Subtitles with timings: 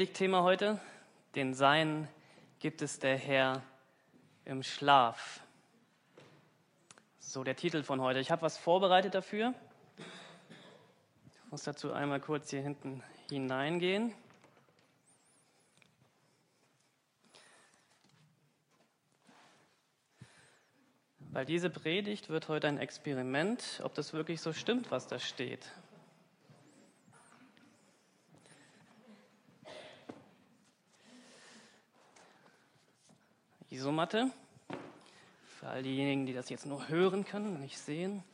[0.00, 0.80] Predigtthema heute.
[1.34, 2.08] Den Sein
[2.58, 3.62] gibt es der Herr
[4.46, 5.42] im Schlaf.
[7.18, 8.18] So der Titel von heute.
[8.18, 9.52] Ich habe was vorbereitet dafür.
[9.98, 14.14] Ich muss dazu einmal kurz hier hinten hineingehen.
[21.18, 25.70] Weil diese Predigt wird heute ein Experiment, ob das wirklich so stimmt, was da steht.
[33.70, 34.32] Isomatte.
[35.60, 38.24] Für all diejenigen, die das jetzt nur hören können und nicht sehen.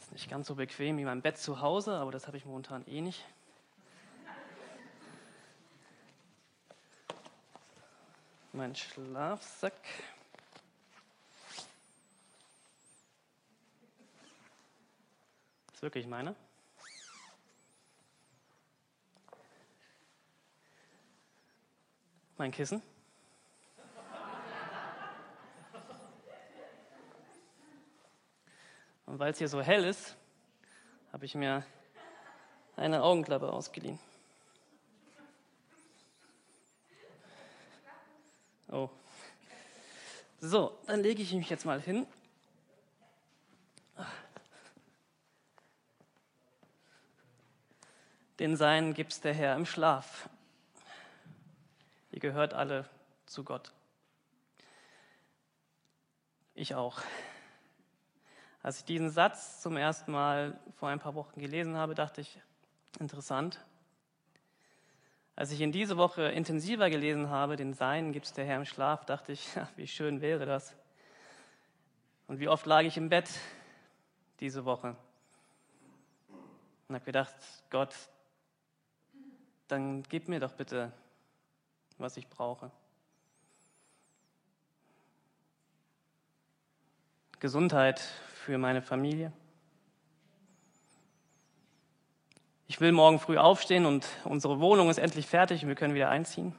[0.00, 2.86] Ist nicht ganz so bequem wie mein Bett zu Hause, aber das habe ich momentan
[2.86, 3.22] eh nicht.
[8.54, 9.74] Mein Schlafsack.
[15.66, 16.34] Das ist wirklich meine.
[22.38, 22.82] Mein Kissen.
[29.06, 30.16] Und weil es hier so hell ist,
[31.12, 31.64] habe ich mir
[32.76, 33.98] eine Augenklappe ausgeliehen.
[38.68, 38.90] Oh.
[40.40, 42.06] So, dann lege ich mich jetzt mal hin.
[48.38, 50.28] Den Seinen gibt's der Herr im Schlaf.
[52.16, 52.88] Ihr gehört alle
[53.26, 53.74] zu Gott.
[56.54, 56.98] Ich auch.
[58.62, 62.40] Als ich diesen Satz zum ersten Mal vor ein paar Wochen gelesen habe, dachte ich,
[63.00, 63.62] interessant.
[65.34, 69.04] Als ich in diese Woche intensiver gelesen habe, den Sein gibt's der Herr im Schlaf,
[69.04, 70.74] dachte ich, wie schön wäre das.
[72.28, 73.28] Und wie oft lag ich im Bett
[74.40, 74.96] diese Woche
[76.88, 77.36] und habe gedacht,
[77.68, 77.94] Gott,
[79.68, 80.94] dann gib mir doch bitte
[81.98, 82.70] was ich brauche.
[87.38, 89.32] Gesundheit für meine Familie.
[92.68, 96.08] Ich will morgen früh aufstehen und unsere Wohnung ist endlich fertig und wir können wieder
[96.08, 96.54] einziehen.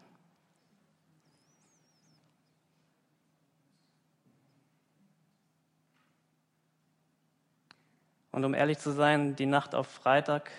[8.32, 10.52] Und um ehrlich zu sein, die Nacht auf Freitag,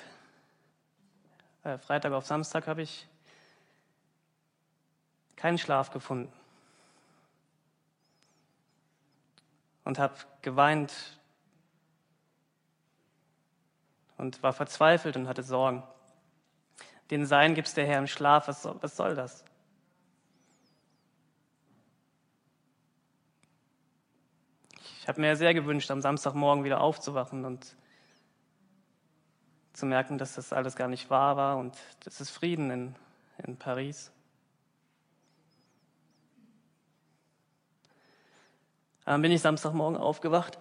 [1.62, 3.06] äh, Freitag auf Samstag habe ich
[5.38, 6.32] keinen Schlaf gefunden.
[9.84, 11.18] Und habe geweint
[14.18, 15.82] und war verzweifelt und hatte Sorgen.
[17.10, 19.44] Den Sein gibt's der Herr im Schlaf, was soll, was soll das?
[25.00, 27.76] Ich habe mir sehr gewünscht, am Samstagmorgen wieder aufzuwachen und
[29.72, 32.94] zu merken, dass das alles gar nicht wahr war und es ist Frieden in,
[33.46, 34.12] in Paris.
[39.08, 40.58] Dann bin ich Samstagmorgen aufgewacht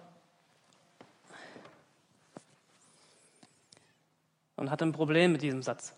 [4.56, 5.94] und hatte ein Problem mit diesem Satz.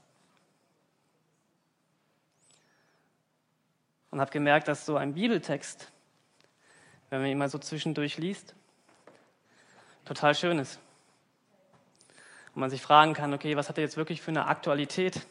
[4.11, 5.93] Und habe gemerkt, dass so ein Bibeltext,
[7.11, 8.57] wenn man ihn mal so zwischendurch liest,
[10.05, 10.81] total schön ist.
[12.57, 15.25] Und man sich fragen kann, okay, was hat er jetzt wirklich für eine Aktualität?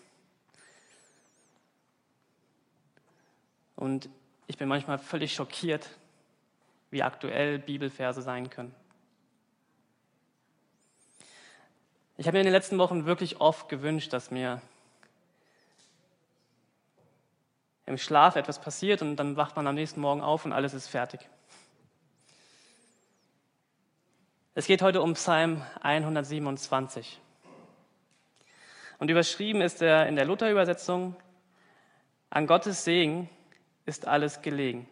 [3.75, 4.07] Und
[4.47, 5.85] ich bin manchmal völlig schockiert,
[6.91, 8.73] wie aktuell Bibelverse sein können.
[12.17, 14.61] Ich habe mir in den letzten Wochen wirklich oft gewünscht, dass mir
[17.85, 20.87] im Schlaf etwas passiert und dann wacht man am nächsten Morgen auf und alles ist
[20.87, 21.21] fertig.
[24.53, 27.21] Es geht heute um Psalm 127.
[28.99, 31.15] Und überschrieben ist er in der Luther-Übersetzung,
[32.29, 33.29] an Gottes Segen
[33.85, 34.87] ist alles gelegen.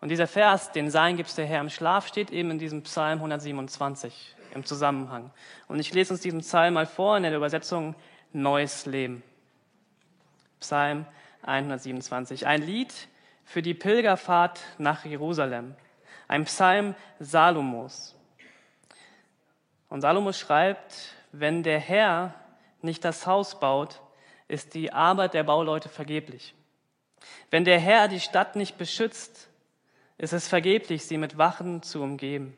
[0.00, 3.18] Und dieser Vers, den Sein gibt's der Herr im Schlaf, steht eben in diesem Psalm
[3.18, 5.30] 127 im Zusammenhang.
[5.66, 7.94] Und ich lese uns diesen Psalm mal vor in der Übersetzung
[8.32, 9.22] Neues Leben.
[10.60, 11.06] Psalm
[11.42, 12.46] 127.
[12.46, 12.92] Ein Lied
[13.44, 15.74] für die Pilgerfahrt nach Jerusalem.
[16.28, 18.14] Ein Psalm Salomos.
[19.88, 22.34] Und Salomo schreibt, wenn der Herr
[22.82, 24.00] nicht das Haus baut,
[24.46, 26.54] ist die Arbeit der Bauleute vergeblich.
[27.50, 29.48] Wenn der Herr die Stadt nicht beschützt,
[30.18, 32.56] es ist vergeblich, sie mit Wachen zu umgeben.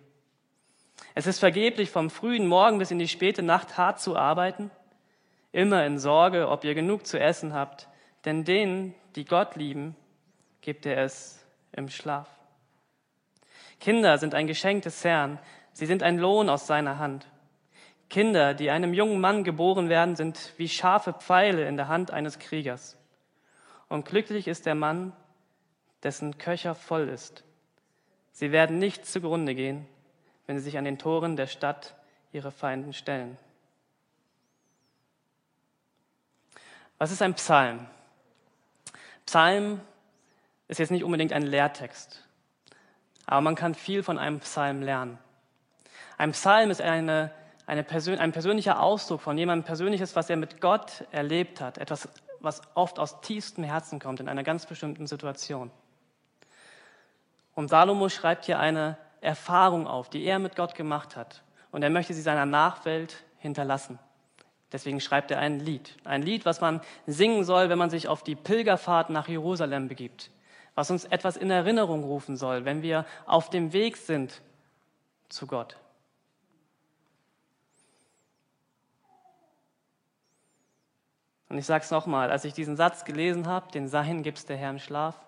[1.15, 4.71] Es ist vergeblich, vom frühen Morgen bis in die späte Nacht hart zu arbeiten,
[5.53, 7.89] immer in Sorge, ob ihr genug zu essen habt,
[8.25, 9.95] denn denen, die Gott lieben,
[10.62, 12.29] gibt er es im Schlaf.
[13.79, 15.39] Kinder sind ein Geschenk des Herrn,
[15.73, 17.27] sie sind ein Lohn aus seiner Hand.
[18.09, 22.39] Kinder, die einem jungen Mann geboren werden, sind wie scharfe Pfeile in der Hand eines
[22.39, 22.97] Kriegers.
[23.89, 25.13] Und glücklich ist der Mann,
[26.03, 27.45] dessen Köcher voll ist.
[28.41, 29.87] Sie werden nicht zugrunde gehen,
[30.47, 31.95] wenn sie sich an den Toren der Stadt
[32.33, 33.37] ihre Feinden stellen.
[36.97, 37.87] Was ist ein Psalm?
[39.27, 39.83] Psalm
[40.69, 42.27] ist jetzt nicht unbedingt ein Lehrtext,
[43.27, 45.19] aber man kann viel von einem Psalm lernen.
[46.17, 47.33] Ein Psalm ist eine,
[47.67, 52.09] eine Persön ein persönlicher Ausdruck von jemandem Persönliches, was er mit Gott erlebt hat, etwas,
[52.39, 55.71] was oft aus tiefstem Herzen kommt in einer ganz bestimmten Situation.
[57.55, 61.43] Und Salomo schreibt hier eine Erfahrung auf, die er mit Gott gemacht hat.
[61.73, 63.99] Und er möchte sie seiner Nachwelt hinterlassen.
[64.73, 65.97] Deswegen schreibt er ein Lied.
[66.05, 70.31] Ein Lied, was man singen soll, wenn man sich auf die Pilgerfahrt nach Jerusalem begibt.
[70.75, 74.41] Was uns etwas in Erinnerung rufen soll, wenn wir auf dem Weg sind
[75.29, 75.76] zu Gott.
[81.49, 84.56] Und ich sage es nochmal, als ich diesen Satz gelesen habe, den Sein gibt's der
[84.56, 85.19] Herr im Schlaf,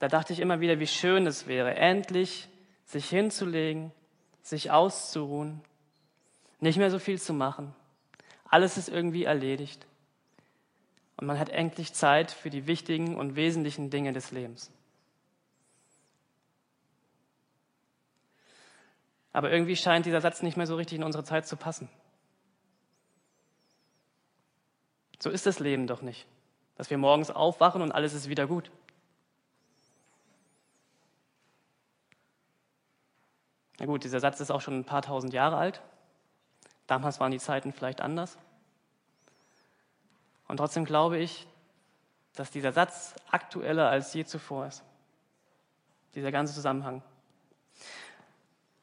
[0.00, 2.48] da dachte ich immer wieder, wie schön es wäre, endlich
[2.86, 3.92] sich hinzulegen,
[4.42, 5.60] sich auszuruhen,
[6.58, 7.74] nicht mehr so viel zu machen.
[8.44, 9.86] Alles ist irgendwie erledigt.
[11.16, 14.72] Und man hat endlich Zeit für die wichtigen und wesentlichen Dinge des Lebens.
[19.32, 21.90] Aber irgendwie scheint dieser Satz nicht mehr so richtig in unsere Zeit zu passen.
[25.22, 26.26] So ist das Leben doch nicht,
[26.76, 28.70] dass wir morgens aufwachen und alles ist wieder gut.
[33.80, 35.80] Na gut, dieser Satz ist auch schon ein paar tausend Jahre alt.
[36.86, 38.36] Damals waren die Zeiten vielleicht anders.
[40.48, 41.46] Und trotzdem glaube ich,
[42.34, 44.82] dass dieser Satz aktueller als je zuvor ist.
[46.14, 47.02] Dieser ganze Zusammenhang.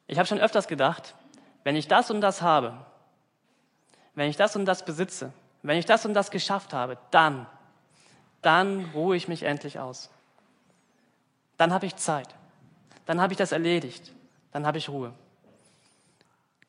[0.08, 1.14] Ich habe schon öfters gedacht,
[1.64, 2.74] wenn ich das und das habe,
[4.16, 7.46] wenn ich das und das besitze, wenn ich das und das geschafft habe, dann,
[8.42, 10.10] dann ruhe ich mich endlich aus.
[11.58, 12.34] Dann habe ich Zeit.
[13.06, 14.12] Dann habe ich das erledigt
[14.52, 15.14] dann habe ich Ruhe.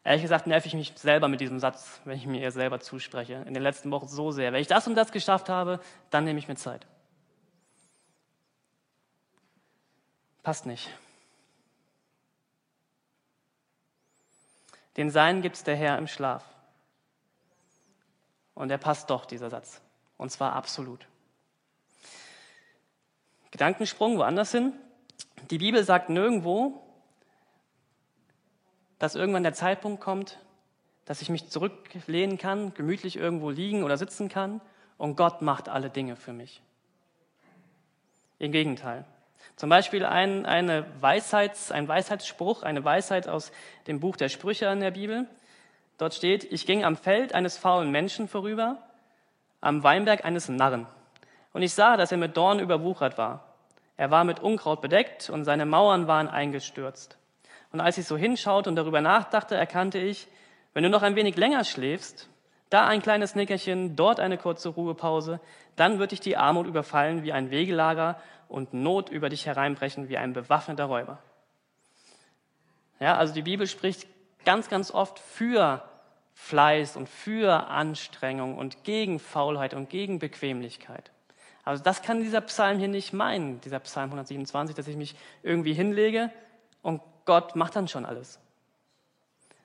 [0.04, 3.52] Ehrlich gesagt nerv ich mich selber mit diesem Satz, wenn ich mir selber zuspreche, in
[3.52, 4.52] den letzten Wochen so sehr.
[4.52, 5.80] Wenn ich das und das geschafft habe,
[6.10, 6.86] dann nehme ich mir Zeit.
[10.42, 10.88] Passt nicht.
[14.96, 16.42] Den Sein gibt es der Herr im Schlaf.
[18.54, 19.82] Und er passt doch, dieser Satz.
[20.16, 21.06] Und zwar absolut.
[23.50, 24.72] Gedankensprung woanders hin.
[25.50, 26.82] Die Bibel sagt nirgendwo,
[28.98, 30.38] dass irgendwann der Zeitpunkt kommt,
[31.04, 34.60] dass ich mich zurücklehnen kann, gemütlich irgendwo liegen oder sitzen kann
[34.98, 36.60] und Gott macht alle Dinge für mich.
[38.38, 39.04] Im Gegenteil.
[39.56, 43.50] Zum Beispiel ein, eine Weisheits, ein Weisheitsspruch, eine Weisheit aus
[43.86, 45.26] dem Buch der Sprüche in der Bibel.
[45.96, 48.78] Dort steht, ich ging am Feld eines faulen Menschen vorüber,
[49.60, 50.86] am Weinberg eines Narren.
[51.52, 53.54] Und ich sah, dass er mit Dorn überwuchert war.
[53.96, 57.17] Er war mit Unkraut bedeckt und seine Mauern waren eingestürzt.
[57.72, 60.28] Und als ich so hinschaute und darüber nachdachte, erkannte ich,
[60.74, 62.28] wenn du noch ein wenig länger schläfst,
[62.70, 65.40] da ein kleines Nickerchen, dort eine kurze Ruhepause,
[65.76, 70.18] dann wird dich die Armut überfallen wie ein Wegelager und Not über dich hereinbrechen wie
[70.18, 71.18] ein bewaffneter Räuber.
[73.00, 74.06] Ja, also die Bibel spricht
[74.44, 75.82] ganz, ganz oft für
[76.34, 81.10] Fleiß und für Anstrengung und gegen Faulheit und gegen Bequemlichkeit.
[81.64, 85.74] Also das kann dieser Psalm hier nicht meinen, dieser Psalm 127, dass ich mich irgendwie
[85.74, 86.30] hinlege
[86.82, 88.40] und Gott macht dann schon alles.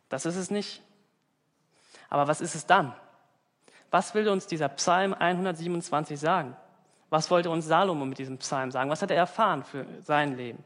[0.09, 0.81] Das ist es nicht.
[2.09, 2.93] Aber was ist es dann?
[3.89, 6.57] Was will uns dieser Psalm 127 sagen?
[7.09, 8.89] Was wollte uns Salomo mit diesem Psalm sagen?
[8.89, 10.61] Was hat er erfahren für sein Leben?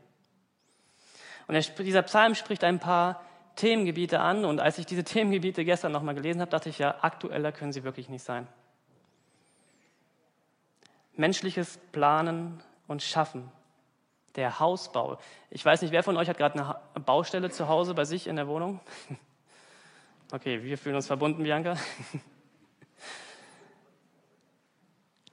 [1.47, 3.21] Und er, dieser Psalm spricht ein paar
[3.57, 4.43] Themengebiete an.
[4.43, 7.83] Und als ich diese Themengebiete gestern nochmal gelesen habe, dachte ich, ja, aktueller können sie
[7.83, 8.47] wirklich nicht sein.
[11.15, 13.51] Menschliches Planen und Schaffen
[14.37, 15.19] der Hausbau.
[15.49, 18.37] Ich weiß nicht, wer von euch hat gerade eine Baustelle zu Hause bei sich in
[18.37, 18.79] der Wohnung?
[20.29, 21.77] Okay, wir fühlen uns verbunden, Bianca.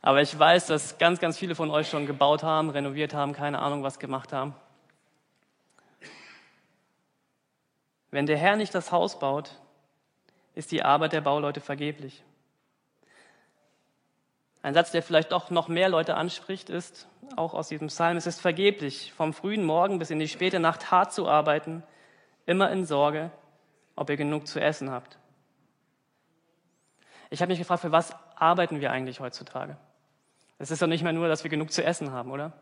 [0.02, 3.58] Aber ich weiß, dass ganz, ganz viele von euch schon gebaut haben, renoviert haben, keine
[3.58, 4.54] Ahnung, was gemacht haben.
[8.12, 9.58] Wenn der Herr nicht das Haus baut,
[10.54, 12.23] ist die Arbeit der Bauleute vergeblich.
[14.64, 17.06] Ein Satz, der vielleicht doch noch mehr Leute anspricht, ist
[17.37, 20.90] auch aus diesem Psalm, es ist vergeblich, vom frühen Morgen bis in die späte Nacht
[20.90, 21.83] hart zu arbeiten,
[22.47, 23.30] immer in Sorge,
[23.94, 25.18] ob ihr genug zu essen habt.
[27.28, 29.76] Ich habe mich gefragt, für was arbeiten wir eigentlich heutzutage?
[30.59, 32.54] Es ist doch nicht mehr nur, dass wir genug zu essen haben, oder?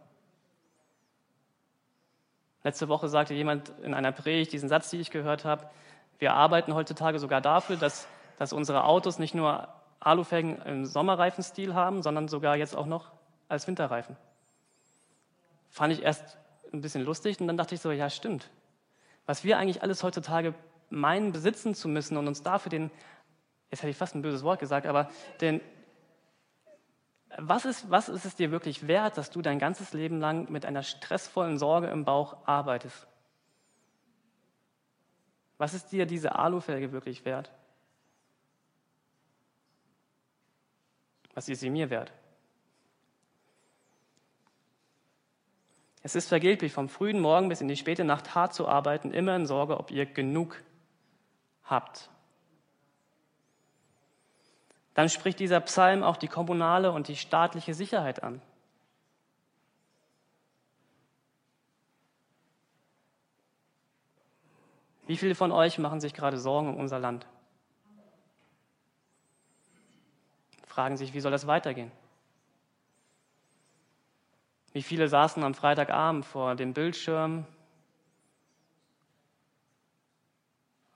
[2.64, 5.71] Letzte Woche sagte jemand in einer Predigt diesen Satz, den ich gehört habe,
[6.18, 8.09] wir arbeiten heutzutage sogar dafür, dass,
[8.40, 9.68] dass unsere Autos nicht nur
[10.06, 13.12] Alufelgen im Sommerreifenstil haben, sondern sogar jetzt auch noch
[13.49, 14.16] als Winterreifen.
[15.71, 16.38] Fand ich erst
[16.73, 18.50] ein bisschen lustig und dann dachte ich so, ja stimmt.
[19.26, 20.54] Was wir eigentlich alles heutzutage
[20.90, 22.90] meinen, besitzen zu müssen und uns dafür den,
[23.71, 25.09] jetzt hätte ich fast ein böses Wort gesagt, aber
[25.40, 25.61] den,
[27.38, 30.66] was ist, was ist es dir wirklich wert, dass du dein ganzes Leben lang mit
[30.66, 33.06] einer stressvollen Sorge im Bauch arbeitest?
[35.59, 37.52] Was ist dir diese Alufelge wirklich wert?
[41.34, 42.12] Was ist sie mir wert?
[46.02, 49.36] Es ist vergeblich, vom frühen Morgen bis in die späte Nacht hart zu arbeiten, immer
[49.36, 50.60] in Sorge, ob ihr genug
[51.64, 52.10] habt.
[54.94, 58.42] Dann spricht dieser Psalm auch die kommunale und die staatliche Sicherheit an.
[65.06, 67.26] Wie viele von euch machen sich gerade Sorgen um unser Land?
[70.72, 71.92] Fragen sich, wie soll das weitergehen?
[74.72, 77.46] Wie viele saßen am Freitagabend vor dem Bildschirm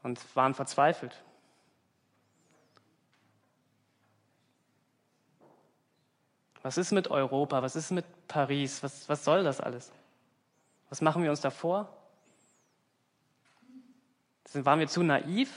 [0.03, 1.23] und waren verzweifelt?
[6.63, 7.61] Was ist mit Europa?
[7.61, 8.83] Was ist mit Paris?
[8.83, 9.93] Was, was soll das alles?
[10.89, 11.95] Was machen wir uns davor?
[14.55, 15.53] Waren wir zu naiv?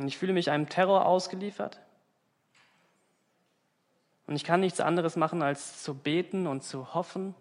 [0.00, 1.80] Und ich fühle mich einem Terror ausgeliefert.
[4.26, 7.34] Und ich kann nichts anderes machen, als zu beten und zu hoffen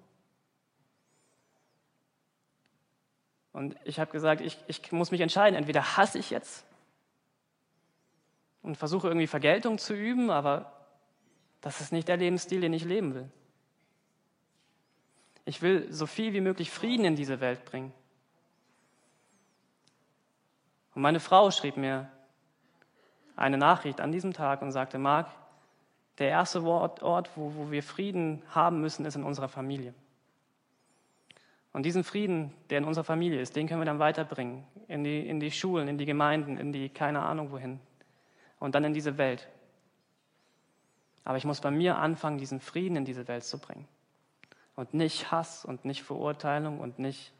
[3.60, 6.66] Und ich habe gesagt, ich, ich muss mich entscheiden, entweder hasse ich jetzt
[8.62, 10.72] und versuche irgendwie Vergeltung zu üben, aber
[11.62, 13.30] das ist nicht der Lebensstil, den ich leben will.
[15.46, 17.92] Ich will so viel wie möglich Frieden in diese Welt bringen.
[20.94, 22.10] Und meine Frau schrieb mir
[23.40, 25.28] eine Nachricht an diesem Tag und sagte, Marc,
[26.18, 29.94] der erste Ort, wo, wo wir Frieden haben müssen, ist in unserer Familie.
[31.72, 35.26] Und diesen Frieden, der in unserer Familie ist, den können wir dann weiterbringen in die,
[35.28, 37.80] in die Schulen, in die Gemeinden, in die keine Ahnung wohin.
[38.60, 39.48] Und dann in diese Welt.
[41.24, 43.88] Aber ich muss bei mir anfangen, diesen Frieden in diese Welt zu bringen.
[44.76, 47.32] Und nicht Hass und nicht Verurteilung und nicht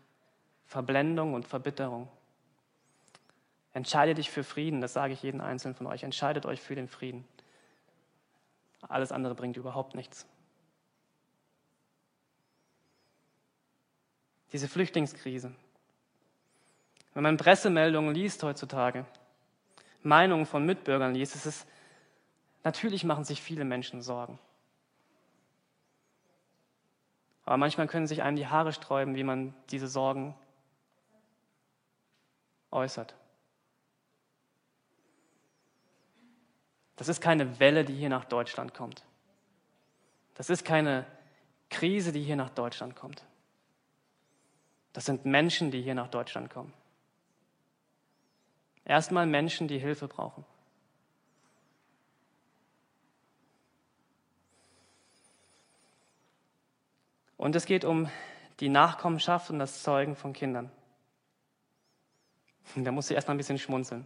[0.66, 2.08] Verblendung und Verbitterung.
[3.74, 6.04] Entscheide dich für Frieden, das sage ich jedem Einzelnen von euch.
[6.04, 7.28] Entscheidet euch für den Frieden.
[8.82, 10.26] Alles andere bringt überhaupt nichts.
[14.52, 15.54] diese Flüchtlingskrise.
[17.14, 19.06] Wenn man Pressemeldungen liest heutzutage,
[20.02, 21.68] Meinungen von Mitbürgern liest, ist es,
[22.64, 24.40] natürlich machen sich viele Menschen Sorgen.
[27.46, 30.36] Aber manchmal können sich einem die Haare sträuben, wie man diese Sorgen
[32.72, 33.16] äußert.
[37.00, 39.06] Das ist keine Welle, die hier nach Deutschland kommt.
[40.36, 41.06] Das ist keine
[41.70, 43.24] Krise, die hier nach Deutschland kommt.
[44.92, 46.74] Das sind Menschen, die hier nach Deutschland kommen.
[48.84, 50.44] Erstmal Menschen, die Hilfe brauchen.
[57.38, 58.10] Und es geht um
[58.60, 60.70] die Nachkommenschaft und das Zeugen von Kindern.
[62.76, 64.06] Da muss ich erstmal ein bisschen schmunzeln.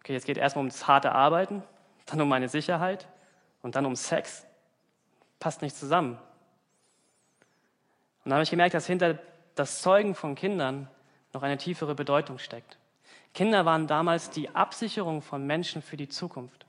[0.00, 1.62] Okay, jetzt geht erstmal um das harte Arbeiten,
[2.06, 3.06] dann um meine Sicherheit
[3.62, 4.44] und dann um Sex.
[5.38, 6.12] Passt nicht zusammen.
[8.24, 9.18] Und dann habe ich gemerkt, dass hinter
[9.54, 10.88] das Zeugen von Kindern
[11.32, 12.78] noch eine tiefere Bedeutung steckt.
[13.34, 16.66] Kinder waren damals die Absicherung von Menschen für die Zukunft.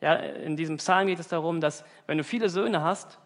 [0.00, 3.18] Ja, in diesem Psalm geht es darum, dass wenn du viele Söhne hast,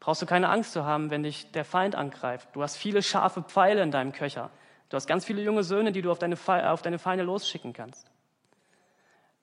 [0.00, 2.48] brauchst du keine Angst zu haben, wenn dich der Feind angreift.
[2.54, 4.50] Du hast viele scharfe Pfeile in deinem Köcher.
[4.88, 8.10] Du hast ganz viele junge Söhne, die du auf deine Feinde losschicken kannst.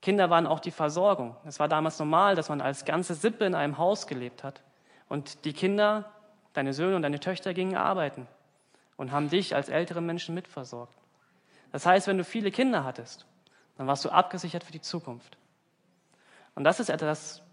[0.01, 1.35] Kinder waren auch die Versorgung.
[1.45, 4.61] Es war damals normal, dass man als ganze Sippe in einem Haus gelebt hat.
[5.07, 6.05] Und die Kinder
[6.53, 8.27] Deine Söhne und deine Töchter gingen arbeiten
[8.97, 10.93] und haben dich als ältere Menschen mitversorgt.
[11.71, 13.25] Das heißt, wenn du viele Kinder hattest,
[13.77, 15.37] dann warst du abgesichert für die Zukunft.
[16.55, 17.43] Und das ist etwas,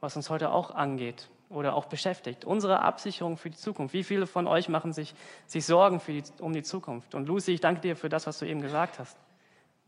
[0.00, 2.44] was uns heute auch angeht oder auch beschäftigt.
[2.44, 3.92] Unsere Absicherung für die Zukunft.
[3.92, 5.14] Wie viele von euch machen sich,
[5.46, 7.14] sich Sorgen die, um die Zukunft?
[7.14, 9.18] Und Lucy, ich danke dir für das, was du eben gesagt hast.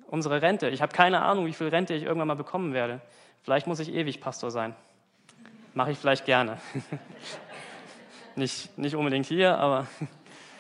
[0.09, 0.69] Unsere Rente.
[0.69, 3.01] Ich habe keine Ahnung, wie viel Rente ich irgendwann mal bekommen werde.
[3.43, 4.75] Vielleicht muss ich ewig Pastor sein.
[5.75, 6.59] Mache ich vielleicht gerne.
[8.39, 9.87] Nicht, nicht unbedingt hier, aber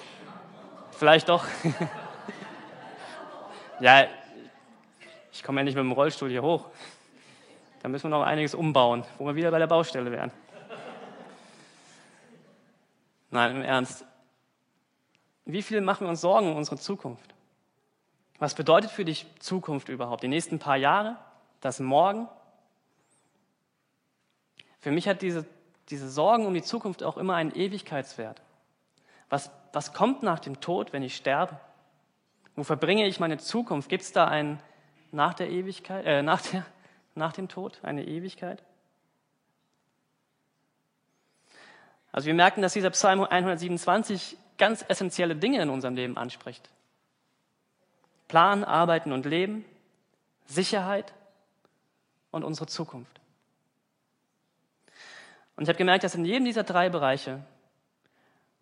[0.92, 1.44] vielleicht doch.
[3.80, 4.06] ja,
[5.30, 6.70] ich komme ja nicht mit dem Rollstuhl hier hoch.
[7.82, 10.30] Da müssen wir noch einiges umbauen, wo wir wieder bei der Baustelle wären.
[13.30, 14.06] Nein, im Ernst.
[15.44, 17.35] Wie viel machen wir uns Sorgen um unsere Zukunft?
[18.38, 20.22] Was bedeutet für dich Zukunft überhaupt?
[20.22, 21.16] Die nächsten paar Jahre?
[21.60, 22.28] Das Morgen?
[24.80, 25.46] Für mich hat diese,
[25.88, 28.42] diese Sorgen um die Zukunft auch immer einen Ewigkeitswert.
[29.28, 31.58] Was, was kommt nach dem Tod, wenn ich sterbe?
[32.54, 33.88] Wo verbringe ich meine Zukunft?
[33.88, 34.60] Gibt es da ein
[35.12, 36.64] nach der Ewigkeit, äh, nach, der,
[37.14, 38.62] nach dem Tod eine Ewigkeit?
[42.12, 46.70] Also wir merken, dass dieser Psalm 127 ganz essentielle Dinge in unserem Leben anspricht.
[48.28, 49.64] Plan, Arbeiten und Leben,
[50.46, 51.14] Sicherheit
[52.30, 53.20] und unsere Zukunft.
[55.56, 57.44] Und ich habe gemerkt, dass in jedem dieser drei Bereiche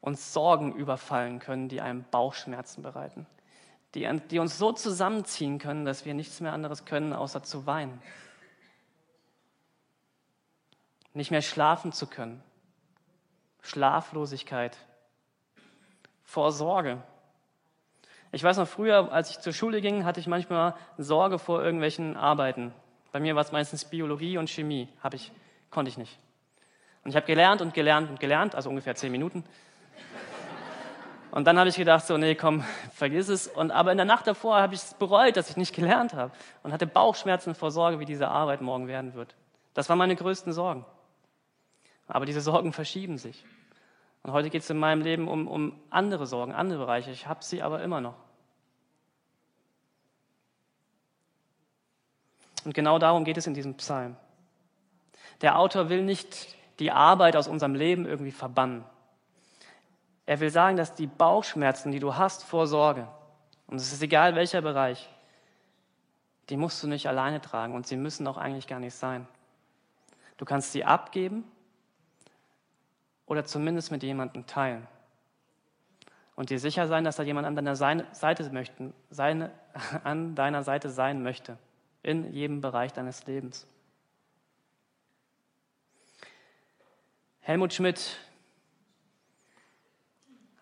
[0.00, 3.26] uns Sorgen überfallen können, die einem Bauchschmerzen bereiten,
[3.94, 8.00] die, die uns so zusammenziehen können, dass wir nichts mehr anderes können, außer zu weinen.
[11.14, 12.42] Nicht mehr schlafen zu können.
[13.62, 14.76] Schlaflosigkeit.
[16.23, 17.02] Vor Sorge.
[18.35, 22.17] Ich weiß noch früher, als ich zur Schule ging, hatte ich manchmal Sorge vor irgendwelchen
[22.17, 22.75] Arbeiten.
[23.12, 25.31] Bei mir war es meistens Biologie und Chemie, habe ich,
[25.71, 26.19] konnte ich nicht.
[27.05, 29.45] Und ich habe gelernt und gelernt und gelernt, also ungefähr zehn Minuten.
[31.31, 33.47] Und dann habe ich gedacht, so, nee, komm, vergiss es.
[33.47, 36.33] Und aber in der Nacht davor habe ich es bereut, dass ich nicht gelernt habe
[36.64, 39.37] und hatte Bauchschmerzen vor Sorge, wie diese Arbeit morgen werden wird.
[39.75, 40.85] Das waren meine größten Sorgen.
[42.09, 43.45] Aber diese Sorgen verschieben sich.
[44.25, 47.12] Und heute geht es in meinem Leben um, um andere Sorgen, andere Bereiche.
[47.12, 48.24] Ich habe sie aber immer noch.
[52.64, 54.16] Und genau darum geht es in diesem Psalm.
[55.40, 58.85] Der Autor will nicht die Arbeit aus unserem Leben irgendwie verbannen.
[60.26, 63.06] Er will sagen, dass die Bauchschmerzen, die du hast vor Sorge,
[63.66, 65.09] und es ist egal welcher Bereich,
[66.49, 69.26] die musst du nicht alleine tragen und sie müssen auch eigentlich gar nicht sein.
[70.37, 71.44] Du kannst sie abgeben
[73.26, 74.87] oder zumindest mit jemandem teilen.
[76.37, 79.50] Und dir sicher sein, dass da jemand an deiner Seite, möchten, seine,
[80.05, 81.57] an deiner Seite sein möchte,
[82.05, 83.67] in jedem Bereich deines Lebens.
[87.40, 88.19] Helmut Schmidt,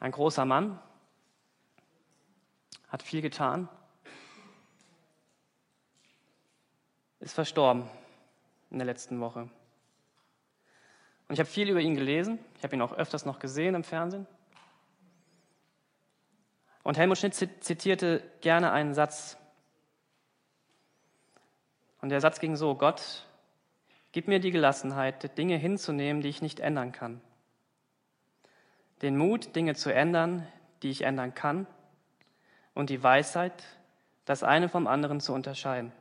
[0.01, 0.81] ein großer Mann,
[2.89, 3.69] hat viel getan,
[7.21, 7.89] ist verstorben
[8.71, 9.41] in der letzten Woche.
[11.29, 12.39] Und ich habe viel über ihn gelesen.
[12.59, 14.27] Ich habe ihn auch öfters noch gesehen im Fernsehen.
[16.83, 19.39] Und Helmut Schmidt zitierte gerne einen Satz.
[22.03, 23.27] Und der Satz ging so, Gott,
[24.11, 27.21] gib mir die Gelassenheit, Dinge hinzunehmen, die ich nicht ändern kann.
[29.01, 30.47] Den Mut, Dinge zu ändern,
[30.83, 31.67] die ich ändern kann.
[32.75, 33.65] Und die Weisheit,
[34.25, 35.93] das eine vom anderen zu unterscheiden.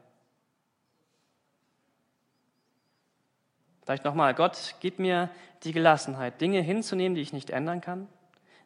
[3.83, 5.29] Vielleicht nochmal, Gott, gib mir
[5.63, 8.07] die Gelassenheit, Dinge hinzunehmen, die ich nicht ändern kann,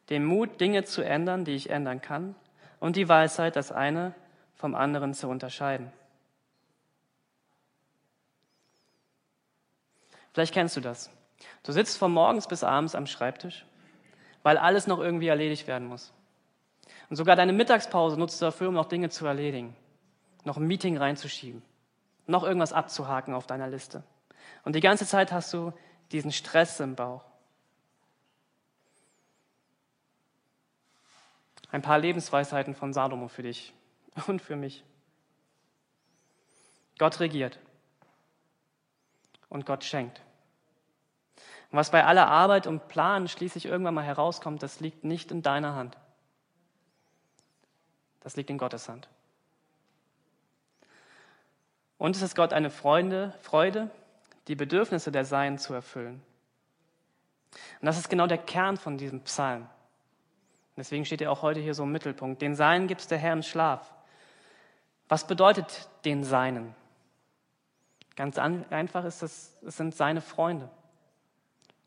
[0.08, 2.34] den Mut, Dinge zu ändern, die ich ändern kann,
[2.80, 4.14] und die Weisheit, das eine
[4.54, 5.92] vom anderen zu unterscheiden.
[10.36, 11.08] Vielleicht kennst du das.
[11.62, 13.64] Du sitzt von morgens bis abends am Schreibtisch,
[14.42, 16.12] weil alles noch irgendwie erledigt werden muss.
[17.08, 19.74] Und sogar deine Mittagspause nutzt du dafür, um noch Dinge zu erledigen,
[20.44, 21.62] noch ein Meeting reinzuschieben,
[22.26, 24.02] noch irgendwas abzuhaken auf deiner Liste.
[24.62, 25.72] Und die ganze Zeit hast du
[26.12, 27.24] diesen Stress im Bauch.
[31.70, 33.72] Ein paar Lebensweisheiten von Salomo für dich
[34.26, 34.84] und für mich.
[36.98, 37.58] Gott regiert
[39.48, 40.25] und Gott schenkt.
[41.70, 45.42] Und was bei aller Arbeit und Plan schließlich irgendwann mal herauskommt, das liegt nicht in
[45.42, 45.96] deiner Hand.
[48.20, 49.08] Das liegt in Gottes Hand.
[51.98, 53.90] Und es ist Gott eine Freude, Freude
[54.48, 56.22] die Bedürfnisse der Seinen zu erfüllen.
[57.80, 59.66] Und das ist genau der Kern von diesem Psalm.
[60.76, 62.42] Deswegen steht er auch heute hier so im Mittelpunkt.
[62.42, 63.92] Den Seinen gibt's der Herr im Schlaf.
[65.08, 66.74] Was bedeutet den Seinen?
[68.14, 70.68] Ganz einfach ist es, es sind seine Freunde.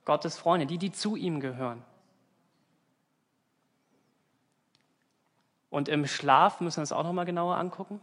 [0.09, 1.83] Gottes Freunde, die, die zu ihm gehören.
[5.69, 8.01] Und im Schlaf müssen wir uns auch nochmal genauer angucken.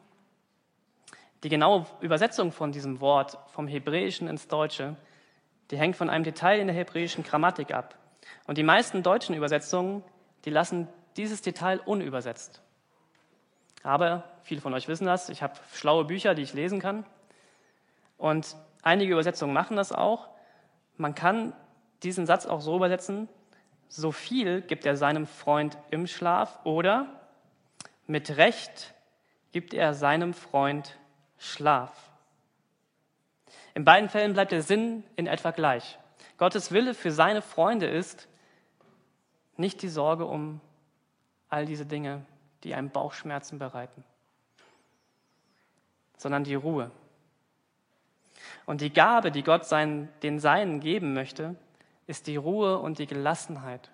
[1.43, 4.95] Die genaue Übersetzung von diesem Wort vom Hebräischen ins Deutsche,
[5.73, 7.99] die hängt von einem Detail in der hebräischen Grammatik ab.
[8.47, 10.05] Und die meisten deutschen Übersetzungen,
[10.45, 12.63] die lassen dieses Detail unübersetzt.
[13.83, 17.05] Aber viele von euch wissen das, ich habe schlaue Bücher, die ich lesen kann.
[18.17, 20.29] Und einige Übersetzungen machen das auch.
[20.97, 21.53] Man kann
[22.03, 23.29] diesen Satz auch so übersetzen,
[23.89, 27.09] so viel gibt er seinem Freund im Schlaf oder
[28.07, 28.95] mit Recht
[29.53, 30.99] gibt er seinem Freund
[31.39, 32.11] Schlaf.
[33.75, 35.99] In beiden Fällen bleibt der Sinn in etwa gleich.
[36.39, 38.29] Gottes Wille für seine Freunde ist
[39.57, 40.61] nicht die Sorge um
[41.49, 42.25] all diese Dinge,
[42.65, 44.05] die einem Bauchschmerzen bereiten,
[46.17, 46.91] sondern die Ruhe.
[48.67, 51.57] Und die Gabe, die Gott seinen, den Seinen geben möchte,
[52.07, 53.91] ist die Ruhe und die Gelassenheit,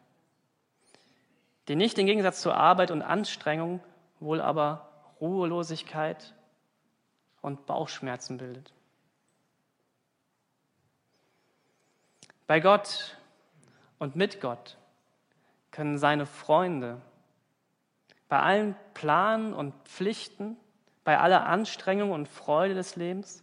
[1.68, 3.80] die nicht im Gegensatz zur Arbeit und Anstrengung
[4.20, 4.88] wohl aber
[5.20, 6.34] Ruhelosigkeit
[7.40, 8.72] und Bauchschmerzen bildet.
[12.46, 13.16] Bei Gott
[13.98, 14.76] und mit Gott
[15.70, 17.00] können seine Freunde
[18.28, 20.56] bei allen Planen und Pflichten,
[21.04, 23.41] bei aller Anstrengung und Freude des Lebens,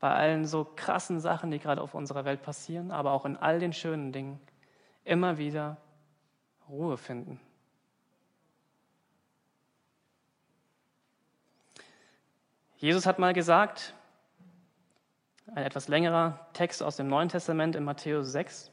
[0.00, 3.60] bei allen so krassen Sachen, die gerade auf unserer Welt passieren, aber auch in all
[3.60, 4.40] den schönen Dingen,
[5.04, 5.76] immer wieder
[6.68, 7.38] Ruhe finden.
[12.78, 13.94] Jesus hat mal gesagt,
[15.54, 18.70] ein etwas längerer Text aus dem Neuen Testament in Matthäus 6,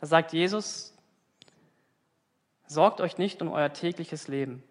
[0.00, 0.96] da sagt Jesus,
[2.66, 4.62] sorgt euch nicht um euer tägliches Leben,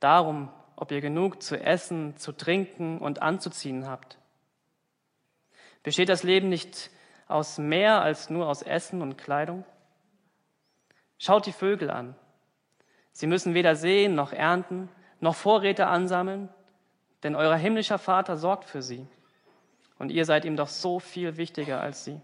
[0.00, 4.18] darum, ob ihr genug zu essen, zu trinken und anzuziehen habt.
[5.82, 6.90] Besteht das Leben nicht
[7.28, 9.64] aus mehr als nur aus Essen und Kleidung?
[11.18, 12.14] Schaut die Vögel an.
[13.12, 14.88] Sie müssen weder sehen noch ernten,
[15.20, 16.48] noch Vorräte ansammeln,
[17.22, 19.06] denn euer himmlischer Vater sorgt für sie.
[19.98, 22.20] Und ihr seid ihm doch so viel wichtiger als sie.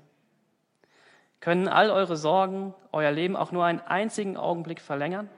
[1.40, 5.30] Können all eure Sorgen euer Leben auch nur einen einzigen Augenblick verlängern?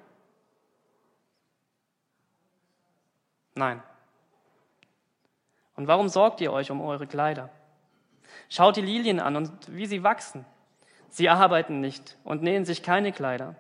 [3.55, 3.83] Nein.
[5.77, 7.51] Und warum sorgt ihr euch um eure Kleider?
[8.49, 10.45] Schaut die Lilien an und wie sie wachsen.
[11.09, 13.55] Sie arbeiten nicht und nähen sich keine Kleider.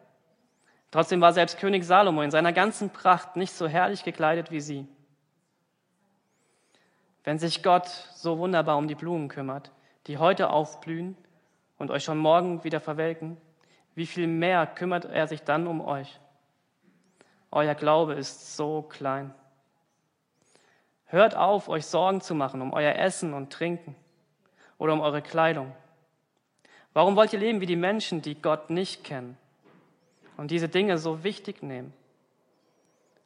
[0.91, 4.87] Trotzdem war selbst König Salomo in seiner ganzen Pracht nicht so herrlich gekleidet wie sie.
[7.25, 9.71] Wenn sich Gott so wunderbar um die Blumen kümmert,
[10.07, 11.17] die heute aufblühen
[11.79, 13.37] und euch schon morgen wieder verwelken,
[13.95, 16.21] wie viel mehr kümmert er sich dann um euch?
[17.51, 19.35] Euer Glaube ist so klein.
[21.12, 23.94] Hört auf, euch Sorgen zu machen um euer Essen und Trinken
[24.79, 25.70] oder um eure Kleidung.
[26.94, 29.37] Warum wollt ihr leben wie die Menschen, die Gott nicht kennen
[30.38, 31.92] und diese Dinge so wichtig nehmen?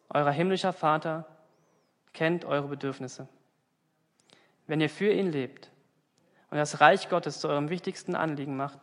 [0.09, 1.27] Euer himmlischer Vater
[2.13, 3.29] kennt eure Bedürfnisse.
[4.67, 5.71] Wenn ihr für ihn lebt
[6.51, 8.81] und das Reich Gottes zu eurem wichtigsten Anliegen macht,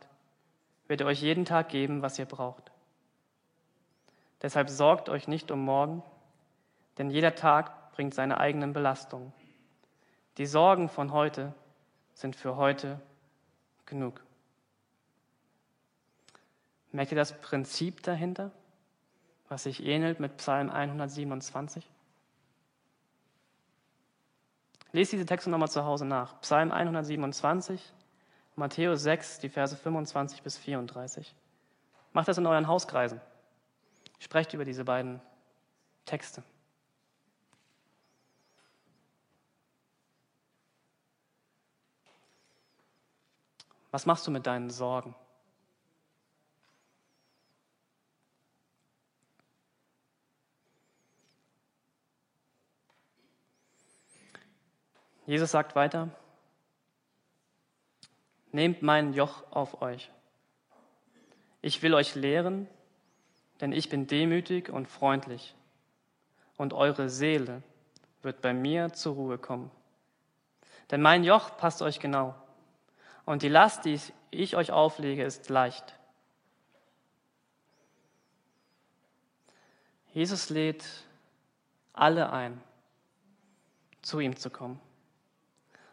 [0.88, 2.72] wird er euch jeden Tag geben, was ihr braucht.
[4.40, 6.02] Deshalb sorgt euch nicht um morgen,
[6.96, 9.32] denn jeder Tag bringt seine eigenen Belastungen.
[10.36, 11.54] Die Sorgen von heute
[12.12, 13.00] sind für heute
[13.86, 14.20] genug.
[16.90, 18.50] Merkt ihr das Prinzip dahinter,
[19.48, 21.88] was sich ähnelt mit Psalm 127?
[24.90, 26.40] Lest diese Texte nochmal zu Hause nach.
[26.40, 27.80] Psalm 127,
[28.56, 31.32] Matthäus 6, die Verse 25 bis 34.
[32.12, 33.20] Macht das in euren Hauskreisen.
[34.18, 35.20] Sprecht über diese beiden
[36.04, 36.42] Texte.
[43.94, 45.14] Was machst du mit deinen Sorgen?
[55.26, 56.08] Jesus sagt weiter,
[58.50, 60.10] nehmt mein Joch auf euch.
[61.62, 62.66] Ich will euch lehren,
[63.60, 65.54] denn ich bin demütig und freundlich,
[66.56, 67.62] und eure Seele
[68.22, 69.70] wird bei mir zur Ruhe kommen.
[70.90, 72.34] Denn mein Joch passt euch genau
[73.24, 73.98] und die Last, die
[74.30, 75.98] ich euch auflege, ist leicht.
[80.12, 80.84] Jesus lädt
[81.92, 82.60] alle ein,
[84.02, 84.80] zu ihm zu kommen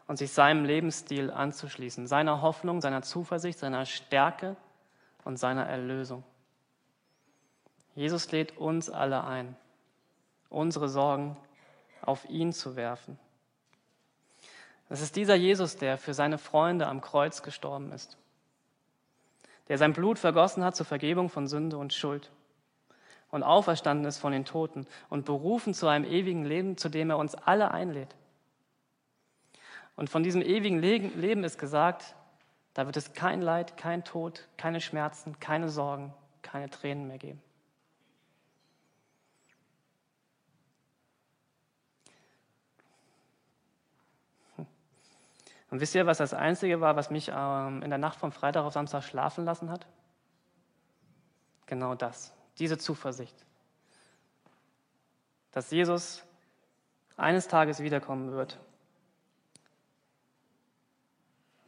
[0.06, 4.56] und sich seinem Lebensstil anzuschließen, seiner Hoffnung, seiner Zuversicht, seiner Stärke
[5.24, 6.22] und seiner Erlösung.
[7.94, 9.56] Jesus lädt uns alle ein,
[10.50, 11.36] unsere Sorgen
[12.02, 13.18] auf ihn zu werfen
[14.92, 18.18] es ist dieser Jesus, der für seine Freunde am Kreuz gestorben ist,
[19.68, 22.30] der sein Blut vergossen hat zur Vergebung von Sünde und Schuld
[23.30, 27.18] und auferstanden ist von den Toten und berufen zu einem ewigen Leben, zu dem er
[27.18, 28.14] uns alle einlädt.
[29.96, 32.14] Und von diesem ewigen Leben ist gesagt,
[32.74, 37.42] da wird es kein Leid, kein Tod, keine Schmerzen, keine Sorgen, keine Tränen mehr geben.
[45.72, 48.64] Und wisst ihr, was das Einzige war, was mich ähm, in der Nacht vom Freitag
[48.64, 49.86] auf Samstag schlafen lassen hat?
[51.66, 53.34] Genau das, diese Zuversicht,
[55.50, 56.22] dass Jesus
[57.16, 58.60] eines Tages wiederkommen wird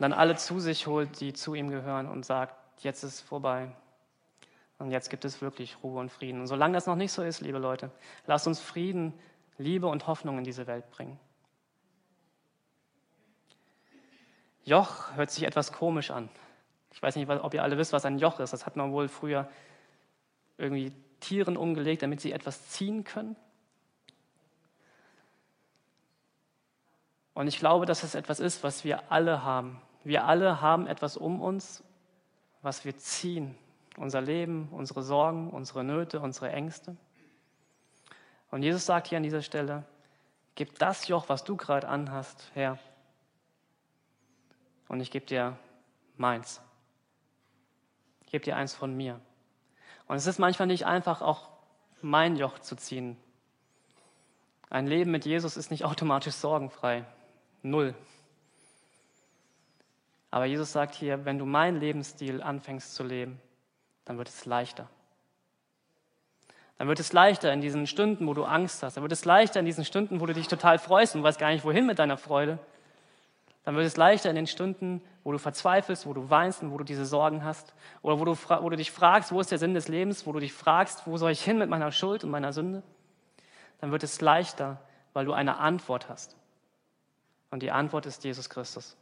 [0.04, 3.74] dann alle zu sich holt, die zu ihm gehören und sagt, jetzt ist vorbei.
[4.78, 6.40] Und jetzt gibt es wirklich Ruhe und Frieden.
[6.40, 7.90] Und solange das noch nicht so ist, liebe Leute,
[8.26, 9.14] lasst uns Frieden,
[9.56, 11.18] Liebe und Hoffnung in diese Welt bringen.
[14.64, 16.28] Joch hört sich etwas komisch an.
[16.92, 18.52] Ich weiß nicht, ob ihr alle wisst, was ein Joch ist.
[18.52, 19.48] Das hat man wohl früher
[20.58, 23.36] irgendwie Tieren umgelegt, damit sie etwas ziehen können.
[27.34, 29.80] Und ich glaube, dass es etwas ist, was wir alle haben.
[30.04, 31.82] Wir alle haben etwas um uns,
[32.62, 33.56] was wir ziehen.
[33.96, 36.96] Unser Leben, unsere Sorgen, unsere Nöte, unsere Ängste.
[38.50, 39.84] Und Jesus sagt hier an dieser Stelle,
[40.54, 42.78] gib das Joch, was du gerade anhast, her.
[44.94, 45.58] Und ich gebe dir
[46.16, 46.62] meins.
[48.20, 49.20] Ich gebe dir eins von mir.
[50.06, 51.48] Und es ist manchmal nicht einfach, auch
[52.00, 53.16] mein Joch zu ziehen.
[54.70, 57.04] Ein Leben mit Jesus ist nicht automatisch sorgenfrei.
[57.62, 57.96] Null.
[60.30, 63.40] Aber Jesus sagt hier, wenn du meinen Lebensstil anfängst zu leben,
[64.04, 64.88] dann wird es leichter.
[66.78, 68.96] Dann wird es leichter in diesen Stunden, wo du Angst hast.
[68.96, 71.50] Dann wird es leichter in diesen Stunden, wo du dich total freust und weißt gar
[71.50, 72.60] nicht, wohin mit deiner Freude.
[73.64, 76.76] Dann wird es leichter in den Stunden, wo du verzweifelst, wo du weinst und wo
[76.76, 77.74] du diese Sorgen hast.
[78.02, 80.26] Oder wo du, wo du dich fragst, wo ist der Sinn des Lebens?
[80.26, 82.82] Wo du dich fragst, wo soll ich hin mit meiner Schuld und meiner Sünde?
[83.80, 84.80] Dann wird es leichter,
[85.14, 86.36] weil du eine Antwort hast.
[87.50, 88.96] Und die Antwort ist Jesus Christus.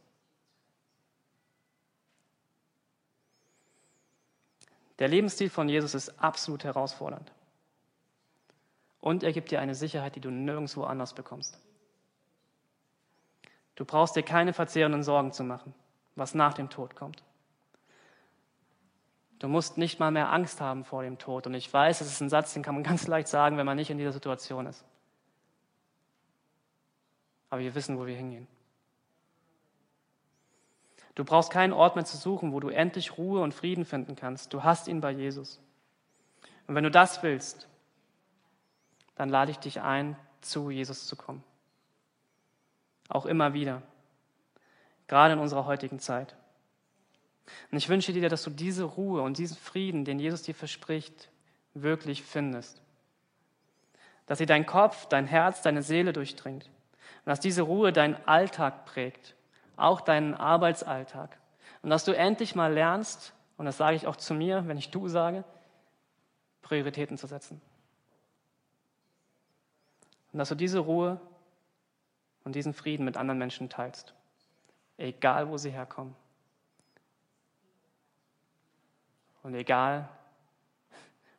[4.99, 7.31] Der Lebensstil von Jesus ist absolut herausfordernd.
[9.01, 11.59] Und er gibt dir eine Sicherheit, die du nirgendwo anders bekommst.
[13.75, 15.73] Du brauchst dir keine verzehrenden Sorgen zu machen,
[16.15, 17.23] was nach dem Tod kommt.
[19.39, 21.47] Du musst nicht mal mehr Angst haben vor dem Tod.
[21.47, 23.75] Und ich weiß, das ist ein Satz, den kann man ganz leicht sagen, wenn man
[23.75, 24.85] nicht in dieser Situation ist
[27.53, 28.47] aber wir wissen, wo wir hingehen.
[31.13, 34.55] Du brauchst keinen Ort mehr zu suchen, wo du endlich Ruhe und Frieden finden kannst.
[34.55, 35.61] Du hast ihn bei Jesus.
[36.65, 37.67] Und wenn du das willst,
[39.13, 41.43] dann lade ich dich ein, zu Jesus zu kommen.
[43.13, 43.83] Auch immer wieder.
[45.07, 46.35] Gerade in unserer heutigen Zeit.
[47.71, 51.29] Und ich wünsche dir, dass du diese Ruhe und diesen Frieden, den Jesus dir verspricht,
[51.75, 52.81] wirklich findest.
[54.25, 56.65] Dass sie dein Kopf, dein Herz, deine Seele durchdringt.
[56.65, 59.35] Und dass diese Ruhe deinen Alltag prägt,
[59.77, 61.37] auch deinen Arbeitsalltag.
[61.83, 64.89] Und dass du endlich mal lernst, und das sage ich auch zu mir, wenn ich
[64.89, 65.43] du sage,
[66.63, 67.61] Prioritäten zu setzen.
[70.31, 71.21] Und dass du diese Ruhe
[72.43, 74.13] und diesen Frieden mit anderen Menschen teilst,
[74.97, 76.15] egal wo sie herkommen.
[79.43, 80.09] Und egal,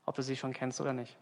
[0.04, 1.16] ob du sie schon kennst oder nicht.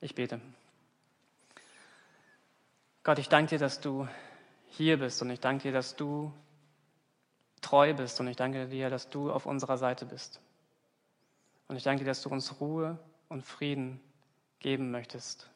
[0.00, 0.40] Ich bete.
[3.04, 4.08] Gott, ich danke dir, dass du
[4.68, 6.32] hier bist und ich danke dir, dass du
[7.60, 10.40] treu bist und ich danke dir, dass du auf unserer Seite bist.
[11.72, 12.98] Und ich danke dir, dass du uns Ruhe
[13.30, 13.98] und Frieden
[14.58, 15.48] geben möchtest.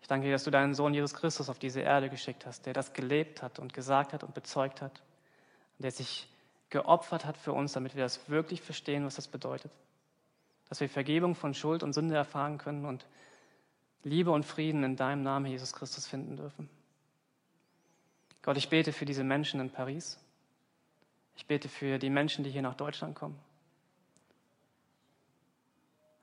[0.00, 2.72] Ich danke dir, dass du deinen Sohn Jesus Christus auf diese Erde geschickt hast, der
[2.72, 5.02] das gelebt hat und gesagt hat und bezeugt hat,
[5.76, 6.30] der sich
[6.70, 9.70] geopfert hat für uns, damit wir das wirklich verstehen, was das bedeutet.
[10.70, 13.04] Dass wir Vergebung von Schuld und Sünde erfahren können und
[14.04, 16.70] Liebe und Frieden in deinem Namen, Jesus Christus, finden dürfen.
[18.40, 20.18] Gott, ich bete für diese Menschen in Paris.
[21.36, 23.38] Ich bete für die Menschen, die hier nach Deutschland kommen.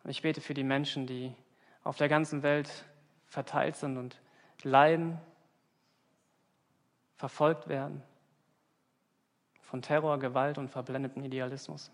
[0.06, 1.34] Und ich bete für die Menschen, die
[1.84, 2.86] auf der ganzen Welt
[3.26, 4.22] verteilt sind und
[4.62, 5.20] leiden,
[7.18, 8.04] verfolgt werden
[9.62, 11.92] von Terror, Gewalt und verblendeten Idealismus.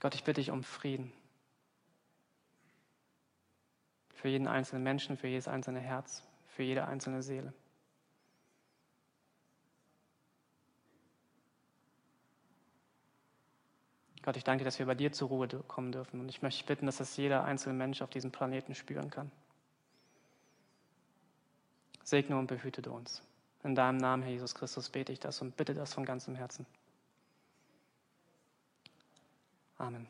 [0.00, 1.12] Gott, ich bitte dich um Frieden
[4.14, 7.52] für jeden einzelnen Menschen, für jedes einzelne Herz, für jede einzelne Seele.
[14.28, 16.20] Gott, ich danke, dass wir bei dir zur Ruhe kommen dürfen.
[16.20, 19.32] Und ich möchte bitten, dass das jeder einzelne Mensch auf diesem Planeten spüren kann.
[22.04, 23.22] Segne und behüte du uns.
[23.64, 26.66] In deinem Namen, Herr Jesus Christus, bete ich das und bitte das von ganzem Herzen.
[29.78, 30.06] Amen.